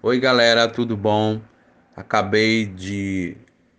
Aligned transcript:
Oi, 0.00 0.20
galera, 0.20 0.68
tudo 0.68 0.96
bom? 0.96 1.42
Acabei 1.96 2.64
de 2.64 3.36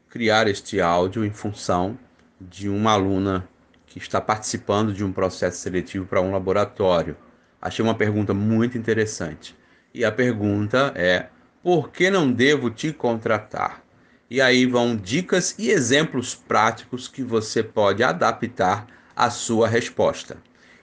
criar 0.09 0.49
este 0.49 0.81
áudio 0.81 1.23
em 1.23 1.31
função 1.31 1.97
de 2.41 2.67
uma 2.67 2.91
aluna 2.91 3.47
que 3.85 3.99
está 3.99 4.19
participando 4.19 4.91
de 4.91 5.01
um 5.01 5.13
processo 5.13 5.59
seletivo 5.59 6.05
para 6.05 6.19
um 6.19 6.33
laboratório. 6.33 7.15
Achei 7.61 7.85
uma 7.85 7.95
pergunta 7.95 8.33
muito 8.33 8.77
interessante. 8.77 9.55
E 9.93 10.03
a 10.03 10.11
pergunta 10.11 10.91
é: 10.93 11.29
por 11.63 11.89
que 11.89 12.09
não 12.09 12.29
devo 12.29 12.69
te 12.69 12.91
contratar? 12.91 13.81
E 14.29 14.41
aí 14.41 14.65
vão 14.65 14.97
dicas 14.97 15.55
e 15.57 15.69
exemplos 15.69 16.35
práticos 16.35 17.07
que 17.07 17.23
você 17.23 17.63
pode 17.63 18.03
adaptar 18.03 18.87
à 19.15 19.29
sua 19.29 19.69
resposta. 19.69 20.35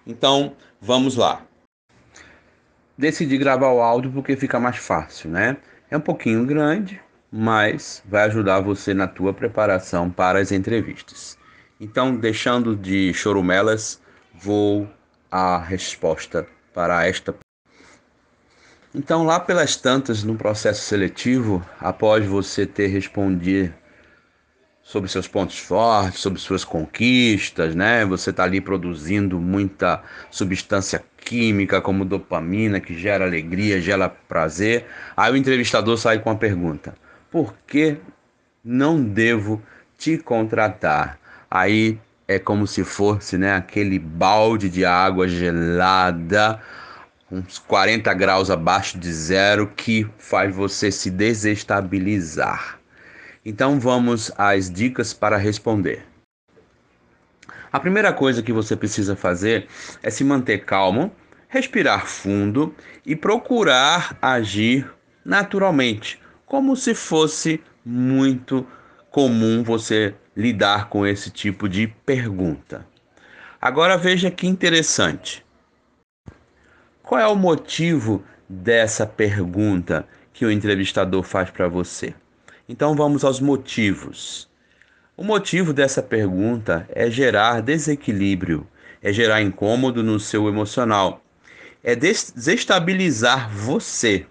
Então, 0.07 0.57
vamos 0.81 1.15
lá 1.15 1.47
decidi 2.97 3.37
gravar 3.37 3.71
o 3.71 3.81
áudio 3.81 4.11
porque 4.11 4.37
fica 4.37 4.59
mais 4.59 4.77
fácil, 4.77 5.31
né? 5.31 5.57
É 5.91 5.97
um 5.97 6.01
pouquinho 6.01 6.45
grande, 6.45 7.01
mas 7.31 8.03
vai 8.07 8.25
ajudar 8.25 8.61
você 8.61 8.95
na 8.95 9.07
tua 9.07 9.33
preparação 9.33 10.11
para 10.11 10.39
as 10.41 10.53
entrevistas. 10.53 11.39
Então, 11.81 12.17
deixando 12.17 12.75
de 12.75 13.13
chorumelas, 13.13 14.01
vou 14.35 14.89
à 15.31 15.59
resposta 15.59 16.47
para 16.73 17.07
esta. 17.07 17.35
Então, 18.95 19.25
lá 19.25 19.39
pelas 19.39 19.77
tantas 19.77 20.25
no 20.25 20.37
processo 20.37 20.83
seletivo, 20.83 21.65
após 21.79 22.25
você 22.25 22.65
ter 22.65 22.87
respondido 22.87 23.75
sobre 24.87 25.11
seus 25.11 25.27
pontos 25.27 25.59
fortes, 25.59 26.21
sobre 26.21 26.39
suas 26.41 26.65
conquistas, 26.65 27.75
né? 27.75 28.05
Você 28.05 28.31
está 28.31 28.45
ali 28.45 28.61
produzindo 28.61 29.41
muita 29.41 30.01
substância 30.31 31.03
química 31.17 31.81
como 31.81 32.05
dopamina 32.05 32.79
que 32.79 32.97
gera 32.97 33.25
alegria, 33.25 33.81
gera 33.81 34.09
prazer. 34.09 34.87
Aí 35.17 35.33
o 35.33 35.37
entrevistador 35.37 35.99
sai 35.99 36.21
com 36.21 36.31
a 36.31 36.37
pergunta: 36.37 36.95
por 37.33 37.53
que 37.67 37.97
não 38.65 39.03
devo 39.03 39.61
te 39.99 40.19
contratar? 40.19 41.19
Aí 41.51 41.99
é 42.29 42.39
como 42.39 42.65
se 42.65 42.85
fosse, 42.85 43.37
né, 43.37 43.57
aquele 43.57 43.99
balde 43.99 44.69
de 44.69 44.85
água 44.85 45.27
gelada, 45.27 46.63
uns 47.29 47.59
40 47.59 48.15
graus 48.15 48.53
abaixo 48.53 48.99
de 48.99 49.13
zero, 49.13 49.67
que 49.77 50.07
faz 50.17 50.55
você 50.55 50.93
se 50.93 51.11
desestabilizar. 51.11 52.76
Então 53.49 53.79
vamos 53.79 54.33
às 54.37 54.69
dicas 54.69 55.15
para 55.15 55.37
responder. 55.37 56.05
A 57.73 57.79
primeira 57.79 58.13
coisa 58.13 58.43
que 58.43 58.53
você 58.53 58.75
precisa 58.75 59.15
fazer 59.15 59.69
é 60.03 60.11
se 60.11 60.25
manter 60.25 60.65
calmo, 60.65 61.13
respirar 61.47 62.09
fundo 62.09 62.75
e 63.05 63.15
procurar 63.15 64.19
agir 64.21 64.93
naturalmente, 65.25 66.21
como 66.45 66.75
se 66.75 66.93
fosse 66.93 67.63
muito 67.85 68.67
comum 69.13 69.63
você 69.63 70.13
lidar 70.37 70.89
com 70.89 71.07
esse 71.07 71.31
tipo 71.31 71.69
de 71.69 71.87
pergunta. 71.87 72.85
Agora 73.63 73.97
veja 73.97 74.29
que 74.29 74.49
interessante. 74.49 75.47
Qual 77.01 77.21
é 77.21 77.29
o 77.29 77.37
motivo 77.37 78.25
dessa 78.49 79.07
pergunta 79.07 80.05
que 80.33 80.45
o 80.45 80.51
entrevistador 80.51 81.23
faz 81.23 81.49
para 81.49 81.69
você? 81.69 82.13
Então 82.69 82.97
vamos 82.97 83.25
aos 83.25 83.39
motivos. 83.39 84.49
O 85.17 85.23
motivo 85.23 85.73
dessa 85.73 86.03
pergunta 86.03 86.85
é 86.93 87.09
gerar 87.09 87.63
desequilíbrio, 87.63 88.67
é 89.01 89.13
gerar 89.13 89.41
incômodo 89.41 90.03
no 90.03 90.19
seu 90.19 90.49
emocional, 90.49 91.23
é 91.83 91.95
desestabilizar 91.95 93.49
você. 93.49 94.27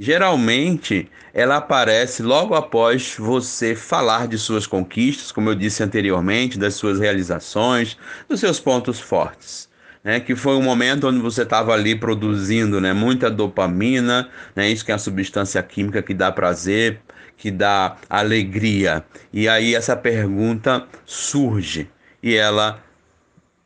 Geralmente, 0.00 1.08
ela 1.32 1.58
aparece 1.58 2.24
logo 2.24 2.56
após 2.56 3.14
você 3.16 3.76
falar 3.76 4.26
de 4.26 4.36
suas 4.36 4.66
conquistas, 4.66 5.30
como 5.30 5.48
eu 5.48 5.54
disse 5.54 5.82
anteriormente, 5.82 6.58
das 6.58 6.74
suas 6.74 6.98
realizações, 6.98 7.96
dos 8.28 8.40
seus 8.40 8.58
pontos 8.58 8.98
fortes. 8.98 9.68
Né, 10.02 10.20
que 10.20 10.36
foi 10.36 10.54
um 10.54 10.62
momento 10.62 11.08
onde 11.08 11.18
você 11.18 11.42
estava 11.42 11.72
ali 11.72 11.96
produzindo 11.96 12.80
né, 12.80 12.92
muita 12.92 13.28
dopamina, 13.28 14.30
né, 14.54 14.68
isso 14.68 14.84
que 14.84 14.92
é 14.92 14.94
a 14.94 14.98
substância 14.98 15.60
química 15.64 16.00
que 16.00 16.14
dá 16.14 16.30
prazer, 16.30 17.00
que 17.36 17.50
dá 17.50 17.96
alegria. 18.08 19.04
E 19.32 19.48
aí 19.48 19.74
essa 19.74 19.96
pergunta 19.96 20.86
surge 21.04 21.88
e 22.22 22.34
ela 22.34 22.82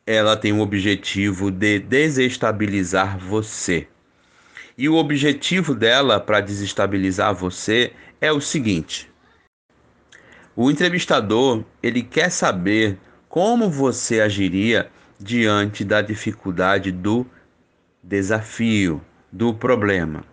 ela 0.07 0.37
tem 0.37 0.53
o 0.53 0.61
objetivo 0.61 1.51
de 1.51 1.79
desestabilizar 1.79 3.19
você. 3.19 3.87
E 4.77 4.89
o 4.89 4.97
objetivo 4.97 5.75
dela 5.75 6.19
para 6.19 6.41
desestabilizar 6.41 7.35
você 7.35 7.93
é 8.21 8.33
o 8.33 8.41
seguinte: 8.41 9.11
o 10.57 10.71
entrevistador, 10.71 11.65
ele 11.83 12.03
quer 12.03 12.31
saber 12.31 12.99
como 13.29 13.71
você 13.71 14.21
agiria 14.21 14.91
diante 15.19 15.85
da 15.85 16.03
dificuldade 16.03 16.91
do 16.91 17.27
desafio, 18.03 19.01
do 19.31 19.55
problema. 19.55 20.25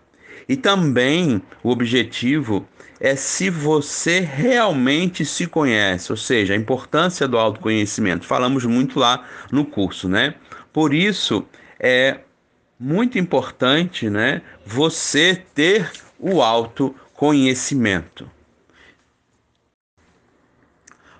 E 0.47 0.56
também 0.56 1.41
o 1.63 1.69
objetivo 1.69 2.68
é 3.00 3.16
se 3.16 3.50
você 3.50 4.19
realmente 4.19 5.25
se 5.25 5.46
conhece, 5.46 6.12
ou 6.12 6.18
seja, 6.18 6.53
a 6.53 6.58
importância 6.58 7.28
do 7.28 7.38
autoconhecimento. 7.38 8.25
Falamos 8.25 8.66
muito 8.66 9.00
lá 9.00 9.25
no 9.52 9.66
curso, 9.66 10.08
né? 10.08 10.35
Por 10.72 10.94
isso 10.94 11.46
é 11.80 12.22
muito 12.80 13.18
importante, 13.18 14.09
né, 14.09 14.41
você 14.66 15.44
ter 15.53 15.91
o 16.19 16.41
autoconhecimento. 16.41 18.29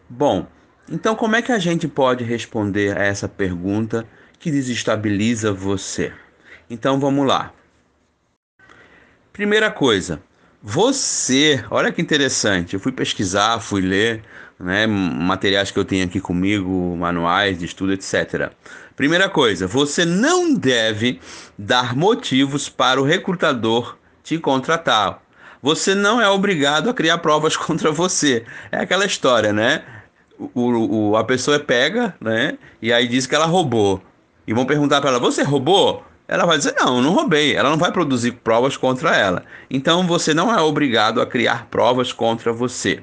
Bom, 0.09 0.48
então 0.90 1.16
como 1.16 1.36
é 1.36 1.42
que 1.42 1.52
a 1.52 1.59
gente 1.59 1.88
pode 1.88 2.24
responder 2.24 2.98
a 2.98 3.04
essa 3.04 3.28
pergunta 3.28 4.08
que 4.40 4.52
desestabiliza 4.52 5.52
você? 5.52 6.14
Então 6.70 7.00
vamos 7.00 7.28
lá. 7.28 7.54
Primeira 9.38 9.70
coisa, 9.70 10.20
você, 10.64 11.64
olha 11.70 11.92
que 11.92 12.02
interessante, 12.02 12.74
eu 12.74 12.80
fui 12.80 12.92
pesquisar, 12.92 13.59
fui 13.59 13.81
ler, 13.81 14.24
né, 14.59 14.88
materiais 14.88 15.70
que 15.70 15.78
eu 15.78 15.86
tenho 15.86 16.03
aqui 16.06 16.20
comigo, 16.20 16.98
manuais 16.98 17.59
de 17.59 17.66
estudo, 17.66 17.94
etc. 17.94 18.50
Primeira 18.96 19.30
coisa, 19.30 19.68
você 19.68 20.06
não 20.06 20.56
deve 20.56 21.20
dar 21.56 21.96
motivos 21.96 22.68
para 22.68 23.00
o 23.00 23.03
recrutador 23.03 23.96
te 24.24 24.40
contratar. 24.40 25.22
Você 25.62 25.94
não 25.94 26.20
é 26.20 26.28
obrigado 26.28 26.90
a 26.90 26.94
criar 26.96 27.20
provas 27.20 27.56
contra 27.62 27.92
você. 27.92 28.44
É 28.72 28.80
aquela 28.80 29.06
história, 29.06 29.53
né? 29.53 29.84
O, 30.40 31.12
o, 31.12 31.16
a 31.16 31.24
pessoa 31.24 31.59
pega, 31.59 32.16
né? 32.20 32.58
E 32.81 32.92
aí 32.92 33.08
diz 33.08 33.28
que 33.28 33.36
ela 33.36 33.46
roubou. 33.46 34.02
E 34.47 34.53
vão 34.53 34.66
perguntar 34.66 35.00
para 35.00 35.12
ela: 35.12 35.20
Você 35.20 35.44
roubou? 35.44 36.03
Ela 36.28 36.46
vai 36.46 36.58
dizer: 36.58 36.76
Não, 36.78 37.02
não 37.02 37.14
roubei. 37.14 37.56
Ela 37.56 37.70
não 37.70 37.78
vai 37.78 37.92
produzir 37.92 38.34
provas 38.34 38.76
contra 38.76 39.16
ela. 39.16 39.44
Então 39.70 40.06
você 40.06 40.34
não 40.34 40.54
é 40.54 40.62
obrigado 40.62 41.22
a 41.22 41.26
criar 41.26 41.68
provas 41.72 42.12
contra 42.12 42.52
você. 42.52 43.02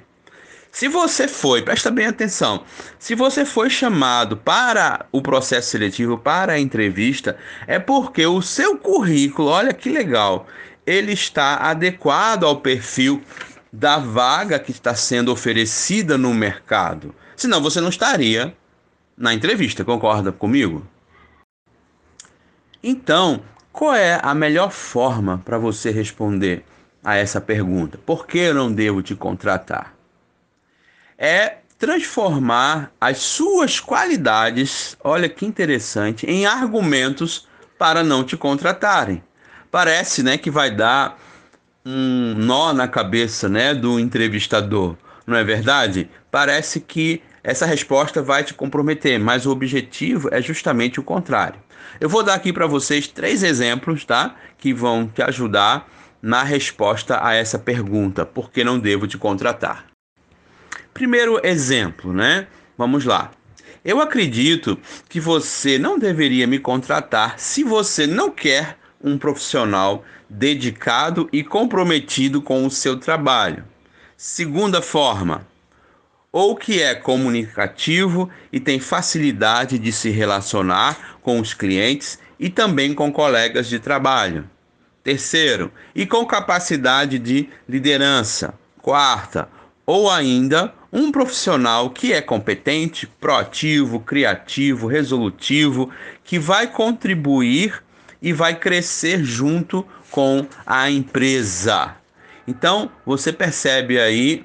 Se 0.70 0.88
você 0.88 1.28
foi, 1.28 1.62
presta 1.62 1.88
bem 1.88 2.06
atenção, 2.06 2.64
se 2.98 3.14
você 3.14 3.44
foi 3.44 3.70
chamado 3.70 4.36
para 4.36 5.06
o 5.12 5.22
processo 5.22 5.70
seletivo, 5.70 6.18
para 6.18 6.54
a 6.54 6.58
entrevista, 6.58 7.36
é 7.68 7.78
porque 7.78 8.26
o 8.26 8.42
seu 8.42 8.76
currículo, 8.76 9.50
olha 9.50 9.72
que 9.72 9.88
legal, 9.88 10.48
ele 10.84 11.12
está 11.12 11.58
adequado 11.58 12.42
ao 12.42 12.56
perfil 12.56 13.22
da 13.72 13.98
vaga 13.98 14.58
que 14.58 14.72
está 14.72 14.96
sendo 14.96 15.30
oferecida 15.30 16.18
no 16.18 16.34
mercado. 16.34 17.14
Senão 17.36 17.62
você 17.62 17.80
não 17.80 17.88
estaria 17.88 18.52
na 19.16 19.32
entrevista, 19.32 19.84
concorda 19.84 20.32
comigo? 20.32 20.84
Então, 22.86 23.40
qual 23.72 23.94
é 23.94 24.20
a 24.22 24.34
melhor 24.34 24.70
forma 24.70 25.40
para 25.42 25.56
você 25.56 25.90
responder 25.90 26.62
a 27.02 27.16
essa 27.16 27.40
pergunta? 27.40 27.98
Por 28.04 28.26
que 28.26 28.36
eu 28.36 28.52
não 28.52 28.70
devo 28.70 29.00
te 29.00 29.14
contratar? 29.14 29.94
É 31.16 31.60
transformar 31.78 32.92
as 33.00 33.18
suas 33.18 33.80
qualidades, 33.80 34.98
olha 35.02 35.30
que 35.30 35.46
interessante, 35.46 36.26
em 36.26 36.44
argumentos 36.44 37.48
para 37.78 38.04
não 38.04 38.22
te 38.22 38.36
contratarem. 38.36 39.24
Parece, 39.70 40.22
né, 40.22 40.36
que 40.36 40.50
vai 40.50 40.70
dar 40.70 41.18
um 41.86 42.34
nó 42.36 42.74
na 42.74 42.86
cabeça, 42.86 43.48
né, 43.48 43.74
do 43.74 43.98
entrevistador. 43.98 44.94
Não 45.26 45.38
é 45.38 45.42
verdade? 45.42 46.10
Parece 46.30 46.80
que 46.80 47.22
essa 47.44 47.66
resposta 47.66 48.22
vai 48.22 48.42
te 48.42 48.54
comprometer, 48.54 49.20
mas 49.20 49.44
o 49.44 49.50
objetivo 49.50 50.30
é 50.32 50.40
justamente 50.40 50.98
o 50.98 51.02
contrário. 51.02 51.60
Eu 52.00 52.08
vou 52.08 52.22
dar 52.22 52.32
aqui 52.32 52.54
para 52.54 52.66
vocês 52.66 53.06
três 53.06 53.42
exemplos, 53.42 54.02
tá? 54.02 54.34
Que 54.56 54.72
vão 54.72 55.06
te 55.06 55.20
ajudar 55.22 55.86
na 56.22 56.42
resposta 56.42 57.22
a 57.22 57.34
essa 57.34 57.58
pergunta: 57.58 58.24
por 58.24 58.50
que 58.50 58.64
não 58.64 58.78
devo 58.78 59.06
te 59.06 59.18
contratar? 59.18 59.84
Primeiro 60.94 61.38
exemplo, 61.46 62.14
né? 62.14 62.46
Vamos 62.78 63.04
lá. 63.04 63.30
Eu 63.84 64.00
acredito 64.00 64.78
que 65.06 65.20
você 65.20 65.78
não 65.78 65.98
deveria 65.98 66.46
me 66.46 66.58
contratar 66.58 67.38
se 67.38 67.62
você 67.62 68.06
não 68.06 68.30
quer 68.30 68.78
um 69.02 69.18
profissional 69.18 70.02
dedicado 70.30 71.28
e 71.30 71.44
comprometido 71.44 72.40
com 72.40 72.64
o 72.64 72.70
seu 72.70 72.98
trabalho. 72.98 73.64
Segunda 74.16 74.80
forma, 74.80 75.46
ou 76.34 76.56
que 76.56 76.82
é 76.82 76.96
comunicativo 76.96 78.28
e 78.52 78.58
tem 78.58 78.80
facilidade 78.80 79.78
de 79.78 79.92
se 79.92 80.10
relacionar 80.10 81.16
com 81.22 81.38
os 81.38 81.54
clientes 81.54 82.18
e 82.40 82.50
também 82.50 82.92
com 82.92 83.12
colegas 83.12 83.68
de 83.68 83.78
trabalho. 83.78 84.50
Terceiro, 85.04 85.70
e 85.94 86.04
com 86.04 86.26
capacidade 86.26 87.20
de 87.20 87.48
liderança. 87.68 88.52
Quarta, 88.82 89.48
ou 89.86 90.10
ainda 90.10 90.74
um 90.92 91.12
profissional 91.12 91.90
que 91.90 92.12
é 92.12 92.20
competente, 92.20 93.06
proativo, 93.06 94.00
criativo, 94.00 94.88
resolutivo, 94.88 95.88
que 96.24 96.36
vai 96.36 96.66
contribuir 96.66 97.80
e 98.20 98.32
vai 98.32 98.58
crescer 98.58 99.22
junto 99.22 99.86
com 100.10 100.44
a 100.66 100.90
empresa. 100.90 101.94
Então, 102.44 102.90
você 103.06 103.32
percebe 103.32 104.00
aí 104.00 104.44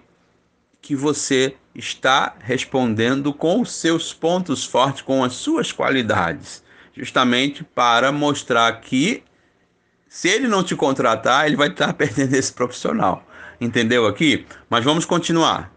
que 0.84 0.96
você 0.96 1.56
está 1.80 2.36
respondendo 2.40 3.34
com 3.34 3.62
os 3.62 3.74
seus 3.74 4.14
pontos 4.14 4.66
fortes, 4.66 5.02
com 5.02 5.24
as 5.24 5.34
suas 5.34 5.72
qualidades, 5.72 6.62
justamente 6.94 7.64
para 7.64 8.12
mostrar 8.12 8.80
que 8.82 9.24
se 10.08 10.28
ele 10.28 10.48
não 10.48 10.64
te 10.64 10.76
contratar, 10.76 11.48
ele 11.48 11.56
vai 11.56 11.70
estar 11.70 11.94
perdendo 11.96 12.34
esse 12.36 12.52
profissional. 12.52 13.24
Entendeu 13.62 14.06
aqui? 14.06 14.46
Mas 14.70 14.84
vamos 14.84 15.06
continuar. 15.06 15.72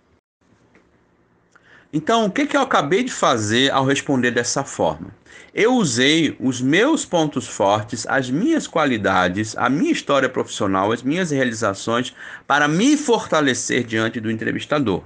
Então, 1.92 2.24
o 2.24 2.30
que, 2.30 2.46
que 2.46 2.56
eu 2.56 2.62
acabei 2.62 3.04
de 3.04 3.12
fazer 3.12 3.70
ao 3.70 3.84
responder 3.84 4.30
dessa 4.30 4.64
forma? 4.64 5.14
Eu 5.54 5.74
usei 5.74 6.34
os 6.40 6.62
meus 6.62 7.04
pontos 7.04 7.46
fortes, 7.46 8.06
as 8.06 8.30
minhas 8.30 8.66
qualidades, 8.66 9.54
a 9.58 9.68
minha 9.68 9.92
história 9.92 10.28
profissional, 10.28 10.90
as 10.90 11.02
minhas 11.02 11.30
realizações 11.30 12.14
para 12.46 12.66
me 12.66 12.96
fortalecer 12.96 13.84
diante 13.84 14.18
do 14.18 14.30
entrevistador. 14.30 15.04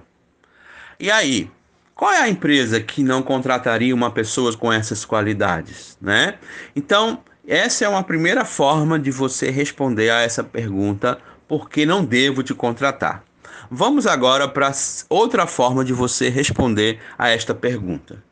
E 0.99 1.11
aí, 1.11 1.51
qual 1.95 2.13
é 2.13 2.23
a 2.23 2.29
empresa 2.29 2.81
que 2.81 3.03
não 3.03 3.23
contrataria 3.23 3.95
uma 3.95 4.11
pessoa 4.11 4.55
com 4.57 4.73
essas 4.73 5.05
qualidades, 5.05 5.97
né? 6.01 6.39
Então, 6.75 7.23
essa 7.47 7.85
é 7.85 7.89
uma 7.89 8.03
primeira 8.03 8.45
forma 8.45 8.99
de 8.99 9.11
você 9.11 9.51
responder 9.51 10.11
a 10.11 10.21
essa 10.21 10.43
pergunta: 10.43 11.19
por 11.47 11.71
que 11.71 11.87
não 11.87 12.05
devo 12.05 12.43
te 12.43 12.55
contratar? 12.55 13.25
Vamos 13.71 14.07
agora 14.07 14.49
para 14.49 14.73
outra 15.09 15.47
forma 15.47 15.85
de 15.85 15.93
você 15.93 16.29
responder 16.29 17.01
a 17.19 17.29
esta 17.29 17.55
pergunta. 17.55 18.23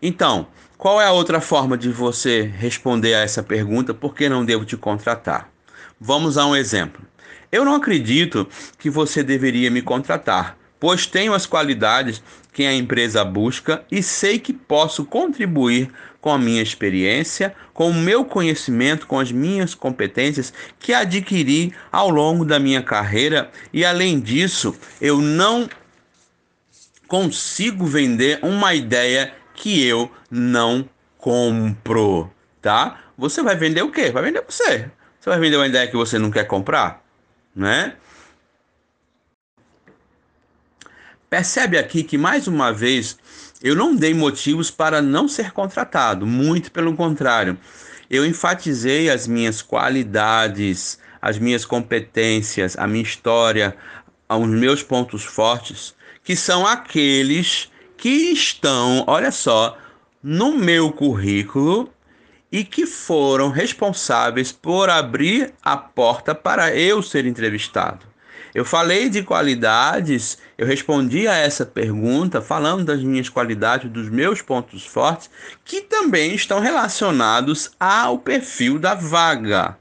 Então, 0.00 0.46
qual 0.76 1.00
é 1.00 1.06
a 1.06 1.12
outra 1.12 1.40
forma 1.40 1.76
de 1.76 1.90
você 1.90 2.42
responder 2.42 3.14
a 3.14 3.20
essa 3.20 3.42
pergunta? 3.42 3.92
Por 3.92 4.14
que 4.14 4.28
não 4.28 4.44
devo 4.44 4.64
te 4.64 4.76
contratar? 4.76 5.50
Vamos 6.00 6.38
a 6.38 6.46
um 6.46 6.54
exemplo. 6.54 7.02
Eu 7.50 7.64
não 7.64 7.74
acredito 7.74 8.46
que 8.78 8.88
você 8.88 9.22
deveria 9.22 9.70
me 9.70 9.82
contratar, 9.82 10.56
pois 10.80 11.06
tenho 11.06 11.34
as 11.34 11.46
qualidades 11.46 12.22
que 12.52 12.64
a 12.64 12.74
empresa 12.74 13.24
busca 13.24 13.84
e 13.90 14.02
sei 14.02 14.38
que 14.38 14.52
posso 14.52 15.04
contribuir 15.04 15.90
com 16.20 16.30
a 16.30 16.38
minha 16.38 16.62
experiência, 16.62 17.54
com 17.72 17.90
o 17.90 17.94
meu 17.94 18.24
conhecimento, 18.24 19.06
com 19.06 19.18
as 19.18 19.30
minhas 19.30 19.74
competências 19.74 20.52
que 20.78 20.92
adquiri 20.92 21.72
ao 21.92 22.10
longo 22.10 22.44
da 22.44 22.58
minha 22.58 22.82
carreira 22.82 23.50
e 23.72 23.84
além 23.84 24.18
disso, 24.18 24.74
eu 25.00 25.20
não 25.20 25.68
consigo 27.06 27.86
vender 27.86 28.38
uma 28.42 28.74
ideia 28.74 29.32
que 29.54 29.84
eu 29.84 30.10
não 30.30 30.88
compro, 31.16 32.30
tá? 32.60 32.98
Você 33.16 33.42
vai 33.42 33.56
vender 33.56 33.82
o 33.82 33.90
quê? 33.90 34.10
Vai 34.10 34.22
vender 34.22 34.44
você. 34.48 34.90
Você 35.18 35.30
vai 35.30 35.38
vender 35.40 35.56
uma 35.56 35.66
ideia 35.66 35.88
que 35.88 35.96
você 35.96 36.18
não 36.18 36.30
quer 36.30 36.44
comprar, 36.44 37.02
né? 37.54 37.94
Percebe 41.30 41.76
aqui 41.76 42.02
que, 42.02 42.16
mais 42.16 42.48
uma 42.48 42.72
vez, 42.72 43.18
eu 43.62 43.76
não 43.76 43.94
dei 43.94 44.14
motivos 44.14 44.70
para 44.70 45.02
não 45.02 45.28
ser 45.28 45.52
contratado, 45.52 46.26
muito 46.26 46.72
pelo 46.72 46.96
contrário. 46.96 47.58
Eu 48.08 48.24
enfatizei 48.24 49.10
as 49.10 49.26
minhas 49.26 49.60
qualidades, 49.60 50.98
as 51.20 51.38
minhas 51.38 51.66
competências, 51.66 52.78
a 52.78 52.86
minha 52.86 53.02
história, 53.02 53.76
os 54.26 54.48
meus 54.48 54.82
pontos 54.82 55.22
fortes, 55.22 55.94
que 56.24 56.34
são 56.34 56.66
aqueles 56.66 57.70
que 57.98 58.32
estão, 58.32 59.04
olha 59.06 59.30
só, 59.30 59.76
no 60.22 60.56
meu 60.56 60.90
currículo 60.90 61.92
e 62.50 62.64
que 62.64 62.86
foram 62.86 63.50
responsáveis 63.50 64.50
por 64.50 64.88
abrir 64.88 65.52
a 65.62 65.76
porta 65.76 66.34
para 66.34 66.74
eu 66.74 67.02
ser 67.02 67.26
entrevistado. 67.26 68.07
Eu 68.58 68.64
falei 68.64 69.08
de 69.08 69.22
qualidades, 69.22 70.36
eu 70.58 70.66
respondi 70.66 71.28
a 71.28 71.36
essa 71.36 71.64
pergunta 71.64 72.42
falando 72.42 72.84
das 72.84 73.00
minhas 73.00 73.28
qualidades, 73.28 73.88
dos 73.88 74.08
meus 74.08 74.42
pontos 74.42 74.84
fortes, 74.84 75.30
que 75.64 75.80
também 75.80 76.34
estão 76.34 76.58
relacionados 76.58 77.70
ao 77.78 78.18
perfil 78.18 78.76
da 78.76 78.96
vaga. 78.96 79.78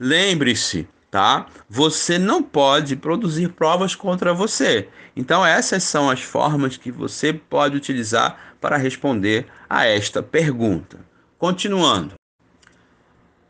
Lembre-se, 0.00 0.88
tá? 1.10 1.44
Você 1.68 2.18
não 2.18 2.42
pode 2.42 2.96
produzir 2.96 3.50
provas 3.50 3.94
contra 3.94 4.32
você. 4.32 4.88
Então 5.14 5.44
essas 5.44 5.82
são 5.82 6.08
as 6.08 6.22
formas 6.22 6.78
que 6.78 6.90
você 6.90 7.30
pode 7.30 7.76
utilizar 7.76 8.54
para 8.58 8.78
responder 8.78 9.44
a 9.68 9.84
esta 9.84 10.22
pergunta. 10.22 10.98
Continuando. 11.36 12.21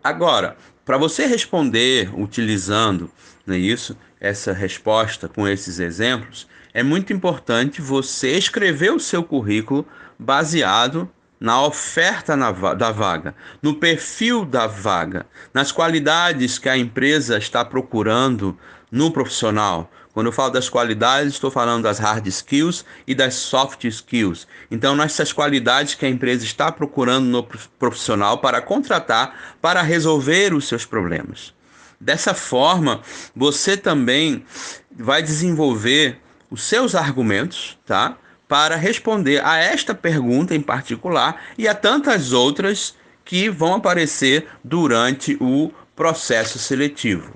Agora, 0.02 0.56
para 0.84 0.98
você 0.98 1.26
responder 1.26 2.10
utilizando 2.18 3.10
não 3.46 3.54
é 3.54 3.58
isso, 3.58 3.96
essa 4.20 4.52
resposta 4.52 5.28
com 5.28 5.48
esses 5.48 5.80
exemplos, 5.80 6.46
é 6.72 6.82
muito 6.82 7.12
importante 7.12 7.82
você 7.82 8.36
escrever 8.38 8.92
o 8.92 9.00
seu 9.00 9.22
currículo 9.22 9.86
baseado 10.18 11.10
na 11.40 11.60
oferta 11.60 12.36
na, 12.36 12.52
da 12.52 12.92
vaga, 12.92 13.34
no 13.60 13.74
perfil 13.74 14.44
da 14.44 14.68
vaga, 14.68 15.26
nas 15.52 15.72
qualidades 15.72 16.56
que 16.56 16.68
a 16.68 16.78
empresa 16.78 17.36
está 17.36 17.64
procurando 17.64 18.56
no 18.90 19.10
profissional. 19.10 19.90
Quando 20.12 20.26
eu 20.26 20.32
falo 20.32 20.52
das 20.52 20.68
qualidades, 20.68 21.32
estou 21.32 21.50
falando 21.50 21.84
das 21.84 21.98
hard 21.98 22.26
skills 22.26 22.84
e 23.06 23.14
das 23.14 23.34
soft 23.34 23.84
skills. 23.84 24.46
Então, 24.70 24.94
nessas 24.94 25.32
qualidades 25.32 25.94
que 25.94 26.04
a 26.04 26.08
empresa 26.08 26.44
está 26.44 26.70
procurando 26.70 27.26
no 27.26 27.42
profissional 27.78 28.38
para 28.38 28.60
contratar, 28.60 29.56
para 29.60 29.80
resolver 29.80 30.52
os 30.52 30.68
seus 30.68 30.84
problemas. 30.84 31.54
Dessa 31.98 32.34
forma, 32.34 33.00
você 33.34 33.76
também 33.76 34.44
vai 34.90 35.22
desenvolver 35.22 36.18
os 36.50 36.62
seus 36.62 36.94
argumentos, 36.94 37.78
tá? 37.86 38.18
para 38.52 38.76
responder 38.76 39.42
a 39.42 39.56
esta 39.56 39.94
pergunta 39.94 40.54
em 40.54 40.60
particular 40.60 41.42
e 41.56 41.66
a 41.66 41.74
tantas 41.74 42.34
outras 42.34 42.94
que 43.24 43.48
vão 43.48 43.76
aparecer 43.76 44.46
durante 44.62 45.38
o 45.40 45.72
processo 45.96 46.58
seletivo. 46.58 47.32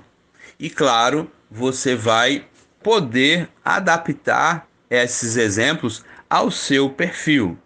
E 0.59 0.69
claro, 0.69 1.27
você 1.49 1.95
vai 1.95 2.45
poder 2.87 3.49
adaptar 3.65 4.65
esses 4.89 5.35
exemplos 5.35 6.05
ao 6.29 6.49
seu 6.49 6.89
perfil. 6.89 7.57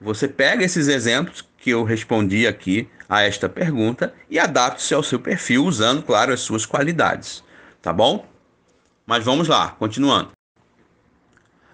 Você 0.00 0.26
pega 0.26 0.64
esses 0.64 0.88
exemplos 0.88 1.46
que 1.58 1.68
eu 1.68 1.84
respondi 1.84 2.46
aqui 2.46 2.88
a 3.06 3.20
esta 3.20 3.46
pergunta 3.46 4.14
e 4.30 4.38
adapte-se 4.38 4.94
ao 4.94 5.02
seu 5.02 5.20
perfil 5.20 5.66
usando, 5.66 6.02
claro, 6.02 6.32
as 6.32 6.40
suas 6.40 6.64
qualidades, 6.64 7.44
tá 7.82 7.92
bom? 7.92 8.26
Mas 9.06 9.22
vamos 9.22 9.48
lá, 9.48 9.76
continuando. 9.78 10.30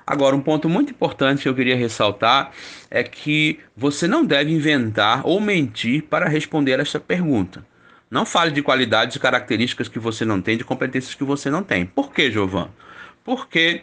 Agora, 0.05 0.35
um 0.35 0.43
ponto 0.43 0.69
muito 0.69 0.91
importante 0.91 1.45
que 1.45 1.49
eu 1.49 1.55
queria 1.55 1.77
ressaltar 1.77 2.51
é 2.91 3.05
que 3.05 3.61
você 3.77 4.09
não 4.09 4.25
deve 4.25 4.51
inventar 4.51 5.25
ou 5.25 5.41
mentir 5.41 6.03
para 6.03 6.29
responder 6.29 6.81
esta 6.81 6.99
pergunta. 6.99 7.65
Não 8.11 8.25
fale 8.25 8.51
de 8.51 8.63
qualidades 8.63 9.17
e 9.17 9.21
características 9.21 9.89
que 9.89 9.99
você 9.99 10.25
não 10.25 10.41
tem, 10.41 10.57
de 10.57 10.65
competências 10.65 11.15
que 11.15 11.25
você 11.25 11.51
não 11.51 11.63
tem. 11.63 11.87
Por 11.87 12.13
que, 12.13 12.31
Jovan? 12.31 12.69
Porque 13.25 13.83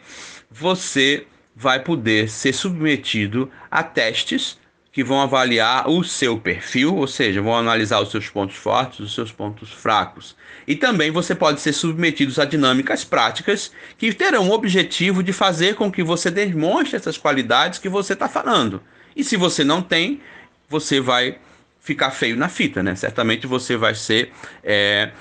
você 0.50 1.26
vai 1.56 1.80
poder 1.80 2.30
ser 2.30 2.54
submetido 2.54 3.52
a 3.70 3.84
testes 3.84 4.60
que 4.92 5.04
vão 5.04 5.22
avaliar 5.22 5.90
o 5.90 6.04
seu 6.04 6.38
perfil, 6.38 6.96
ou 6.96 7.08
seja, 7.08 7.42
vão 7.42 7.56
analisar 7.56 8.02
os 8.02 8.12
seus 8.12 8.30
pontos 8.30 8.58
fortes, 8.58 9.00
os 9.00 9.16
seus 9.16 9.32
pontos 9.32 9.72
fracos. 9.72 10.36
E 10.68 10.76
também 10.76 11.10
você 11.12 11.34
pode 11.34 11.62
ser 11.62 11.72
submetido 11.72 12.40
a 12.42 12.46
dinâmicas 12.46 13.06
práticas 13.06 13.72
que 13.98 14.14
terão 14.14 14.50
o 14.50 14.54
objetivo 14.54 15.24
de 15.24 15.32
fazer 15.32 15.76
com 15.76 15.90
que 15.90 16.04
você 16.04 16.30
demonstre 16.30 16.98
essas 16.98 17.18
qualidades 17.18 17.80
que 17.80 17.88
você 17.88 18.14
está 18.14 18.28
falando. 18.28 18.84
E 19.16 19.24
se 19.24 19.38
você 19.38 19.64
não 19.64 19.82
tem, 19.82 20.22
você 20.68 21.00
vai 21.00 21.38
ficar 21.82 22.12
feio 22.12 22.38
na 22.38 22.48
fita, 22.48 22.82
né? 22.82 22.96
Certamente 22.96 23.46
você 23.46 23.76
vai 23.76 23.96
ser 23.96 24.32
é, 24.64 25.12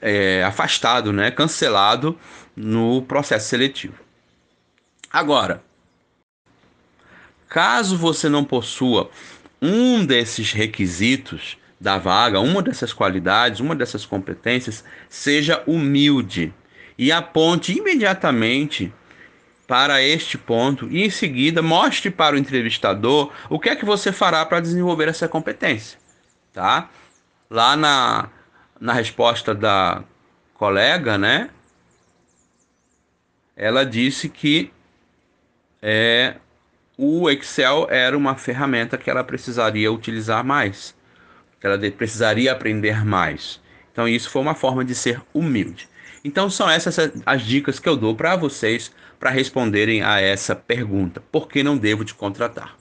é, 0.00 0.44
afastado, 0.44 1.12
né? 1.12 1.30
Cancelado 1.30 2.16
no 2.54 3.02
processo 3.02 3.48
seletivo. 3.48 3.94
Agora, 5.10 5.62
Caso 7.52 7.98
você 7.98 8.30
não 8.30 8.44
possua 8.44 9.10
um 9.60 10.06
desses 10.06 10.52
requisitos 10.52 11.58
da 11.78 11.98
vaga, 11.98 12.40
uma 12.40 12.62
dessas 12.62 12.94
qualidades, 12.94 13.60
uma 13.60 13.76
dessas 13.76 14.06
competências, 14.06 14.82
seja 15.06 15.62
humilde 15.66 16.50
e 16.96 17.12
aponte 17.12 17.76
imediatamente 17.76 18.90
para 19.66 20.02
este 20.02 20.38
ponto 20.38 20.88
e 20.90 21.04
em 21.04 21.10
seguida 21.10 21.60
mostre 21.60 22.10
para 22.10 22.36
o 22.36 22.38
entrevistador 22.38 23.30
o 23.50 23.60
que 23.60 23.68
é 23.68 23.76
que 23.76 23.84
você 23.84 24.12
fará 24.12 24.46
para 24.46 24.58
desenvolver 24.58 25.08
essa 25.08 25.28
competência, 25.28 25.98
tá? 26.52 26.88
Lá 27.50 27.76
na, 27.76 28.28
na 28.80 28.92
resposta 28.92 29.54
da 29.54 30.02
colega, 30.54 31.18
né? 31.18 31.50
Ela 33.56 33.84
disse 33.84 34.28
que 34.28 34.72
é, 35.80 36.36
o 36.96 37.28
Excel 37.30 37.86
era 37.90 38.16
uma 38.16 38.36
ferramenta 38.36 38.96
que 38.96 39.10
ela 39.10 39.22
precisaria 39.22 39.92
utilizar 39.92 40.44
mais 40.44 40.94
que 41.62 41.66
ela 41.68 41.78
precisaria 41.92 42.50
aprender 42.50 43.04
mais. 43.04 43.60
Então, 43.92 44.08
isso 44.08 44.28
foi 44.28 44.42
uma 44.42 44.54
forma 44.54 44.84
de 44.84 44.96
ser 44.96 45.22
humilde. 45.32 45.88
Então, 46.24 46.50
são 46.50 46.68
essas 46.68 46.98
as 47.24 47.42
dicas 47.42 47.78
que 47.78 47.88
eu 47.88 47.96
dou 47.96 48.16
para 48.16 48.34
vocês 48.34 48.92
para 49.18 49.30
responderem 49.30 50.02
a 50.02 50.20
essa 50.20 50.56
pergunta: 50.56 51.22
por 51.30 51.46
que 51.46 51.62
não 51.62 51.78
devo 51.78 52.04
te 52.04 52.14
contratar? 52.14 52.76